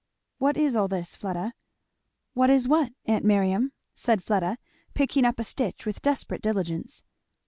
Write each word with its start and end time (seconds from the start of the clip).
"What 0.39 0.57
is 0.57 0.75
all 0.75 0.87
this, 0.87 1.15
Fleda?" 1.15 1.53
"What 2.33 2.49
is 2.49 2.67
what, 2.67 2.91
aunt 3.05 3.23
Miriam?" 3.23 3.71
said 3.93 4.23
Fleda, 4.23 4.57
picking 4.95 5.25
up 5.25 5.37
a 5.39 5.43
stitch 5.43 5.85
with 5.85 6.01
desperate 6.01 6.41
diligence. 6.41 7.03